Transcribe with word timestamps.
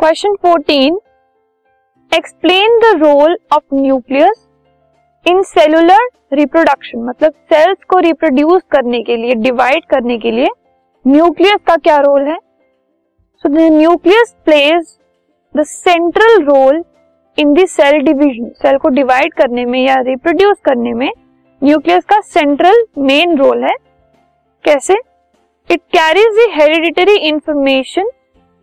Question 0.00 0.34
fourteen 0.42 0.94
explain 2.12 2.78
the 2.80 2.92
role 3.00 3.36
of 3.52 3.74
nucleus 3.74 4.46
in 5.26 5.42
cellular 5.42 6.06
reproduction 6.32 6.98
मतलब 6.98 7.32
cells 7.52 7.84
को 7.88 7.98
reproduce 7.98 8.62
करने 8.70 9.00
के 9.02 9.16
लिए 9.16 9.34
डिवाइड 9.42 9.84
करने 9.84 10.16
के 10.18 10.30
लिए 10.30 10.46
न्यूक्लियस 11.04 11.58
का 11.66 11.76
क्या 11.76 11.96
रोल 11.98 12.22
है? 12.28 12.36
So 13.44 13.48
the 13.48 13.66
nucleus 13.72 14.34
plays 14.44 14.96
the 15.54 15.64
central 15.64 16.42
role 16.44 16.82
in 17.38 17.52
the 17.54 17.66
cell 17.68 18.00
division 18.02 18.48
cell 18.62 18.78
को 18.78 18.88
डिवाइड 18.88 19.34
करने 19.34 19.64
में 19.64 19.78
या 19.80 19.96
रिप्रोड्यूस 20.06 20.56
करने 20.64 20.92
में 20.92 21.10
न्यूक्लियस 21.62 22.04
का 22.04 22.20
सेंट्रल 22.20 22.82
मेन 22.98 23.36
रोल 23.38 23.64
है. 23.64 23.74
कैसे? 24.64 24.94
It 25.70 25.80
carries 25.96 26.38
the 26.38 26.50
hereditary 26.52 27.16
information 27.28 28.10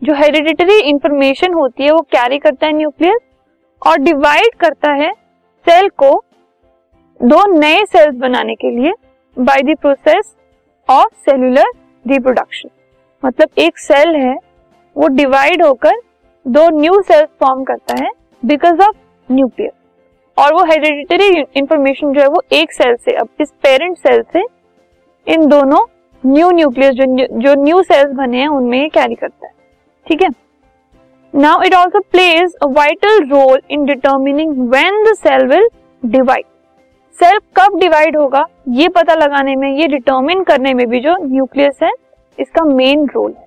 जो 0.02 0.14
हेरिडिटरी 0.14 0.78
इंफॉर्मेशन 0.80 1.54
होती 1.54 1.84
है, 1.84 1.90
वो 1.90 2.00
कैरी 2.12 2.38
करता 2.38 2.66
है 2.66 2.72
न्यूक्लियस 2.72 3.18
और 3.82 3.98
डिवाइड 3.98 4.54
करता 4.60 4.92
है 4.94 5.12
सेल 5.66 5.88
को 5.98 6.10
दो 7.20 7.44
नए 7.52 7.84
सेल्स 7.86 8.14
बनाने 8.16 8.54
के 8.54 8.70
लिए 8.70 8.92
by 9.36 9.62
the 9.62 9.76
process 9.80 10.34
of 10.88 11.14
cellular 11.24 11.72
reproduction 12.04 12.68
मतलब 13.22 13.58
एक 13.58 13.78
सेल 13.78 14.14
है, 14.16 14.34
वो 14.96 15.08
डिवाइड 15.08 15.62
होकर 15.62 16.00
दो 16.46 16.68
न्यू 16.70 17.00
सेल्स 17.02 17.28
फॉर्म 17.40 17.64
करता 17.64 18.02
है 18.02 18.10
बिकॉज़ 18.42 18.80
ऑफ़ 18.82 18.96
न्यूक्लियस 19.28 19.72
और 20.36 20.52
वो 20.54 20.64
हेरिडिटरी 20.64 21.44
इंफॉर्मेशन 21.56 22.12
जो 22.12 22.20
है, 22.20 22.26
वो 22.28 22.42
एक 22.52 22.72
सेल 22.72 22.94
से, 22.96 23.12
अब 23.12 23.28
इस 23.40 23.50
पेरेंट 23.62 23.96
सेल 23.98 24.22
से 24.32 24.44
इन 25.26 25.46
दोनों 25.48 25.84
न्यू 26.24 26.50
न्यूक्लियस 26.50 26.94
जो 26.94 27.04
जो 27.40 27.54
न्यू 27.62 27.82
सेल्स 27.82 28.12
बने 28.16 28.40
हैं, 28.40 28.48
उनमें 28.48 28.80
ये 28.80 28.88
कैरी 28.88 29.14
करता 29.14 29.46
है। 29.46 29.52
ठीक 30.08 30.22
है? 30.22 30.28
Now 31.34 31.62
it 31.62 31.74
also 31.74 32.00
plays 32.02 32.54
a 32.62 32.66
vital 32.68 33.24
role 33.30 33.60
in 33.70 33.84
determining 33.84 34.68
when 34.70 35.02
the 35.04 35.14
cell 35.16 35.46
will 35.46 35.68
divide 36.02 36.44
cell 37.18 37.38
कब 37.56 37.78
डिवाइड 37.80 38.16
होगा? 38.16 38.44
ये 38.68 38.88
पता 38.88 39.14
लगाने 39.14 39.54
में, 39.56 39.68
ये 39.70 39.86
डिटर्मिन 39.86 40.42
करने 40.42 40.72
में 40.74 40.86
भी 40.88 41.00
जो 41.00 41.16
न्यूक्लियस 41.22 41.78
है, 41.82 41.90
इसका 42.38 42.64
मेन 42.64 43.06
रोल 43.06 43.32
है। 43.32 43.46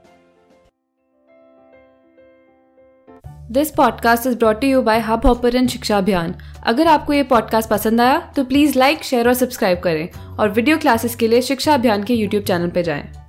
This 3.51 3.71
podcast 3.71 4.27
is 4.27 4.37
brought 4.37 4.63
you 4.63 4.81
by 4.81 4.99
Hubhopper 5.25 5.67
Shiksha 5.67 5.97
Abhiyan 5.97 6.35
अगर 6.67 6.87
आपको 6.87 7.13
ये 7.13 7.23
पॉडकास्ट 7.23 7.69
पसंद 7.69 8.01
आया 8.01 8.19
तो 8.35 8.43
प्लीज़ 8.43 8.77
लाइक 8.79 9.03
शेयर 9.03 9.27
और 9.27 9.33
सब्सक्राइब 9.33 9.79
करें। 9.79 10.37
और 10.39 10.49
वीडियो 10.49 10.77
क्लासेस 10.77 11.15
के 11.15 11.27
लिए 11.27 11.41
शिक्षा 11.41 11.73
अभियान 11.73 12.03
के 12.03 12.13
यूट्यूब 12.13 12.43
चैनल 12.43 12.69
पर 12.69 12.81
जाएँ। 12.81 13.20